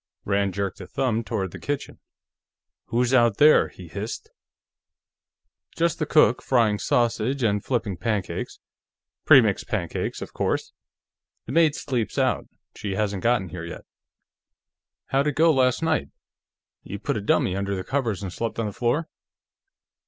Rand 0.25 0.55
jerked 0.55 0.81
a 0.81 0.87
thumb 0.87 1.23
toward 1.23 1.51
the 1.51 1.59
kitchen. 1.59 1.99
"Who's 2.85 3.13
out 3.13 3.37
there?" 3.37 3.67
he 3.67 3.87
hissed. 3.87 4.31
"Just 5.75 5.99
the 5.99 6.07
cook; 6.07 6.41
frying 6.41 6.79
sausage 6.79 7.43
and 7.43 7.63
flipping 7.63 7.97
pancakes. 7.97 8.57
Premix 9.25 9.63
pancakes, 9.63 10.19
of 10.19 10.33
course. 10.33 10.73
The 11.45 11.51
maid 11.51 11.75
sleeps 11.75 12.17
out; 12.17 12.47
she 12.75 12.95
hasn't 12.95 13.21
gotten 13.21 13.49
here 13.49 13.63
yet. 13.63 13.85
How'd 15.09 15.27
it 15.27 15.33
go 15.33 15.53
last 15.53 15.83
night? 15.83 16.09
You 16.81 16.97
put 16.97 17.15
a 17.15 17.21
dummy 17.21 17.55
under 17.55 17.75
the 17.75 17.83
covers 17.83 18.23
and 18.23 18.33
sleep 18.33 18.57
on 18.57 18.65
the 18.65 18.73
floor?" 18.73 19.07